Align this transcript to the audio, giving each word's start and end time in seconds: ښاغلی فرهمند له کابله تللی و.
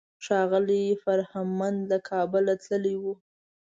ښاغلی 0.25 0.83
فرهمند 1.03 1.79
له 1.91 1.97
کابله 2.09 2.53
تللی 2.63 2.95
و. 3.01 3.03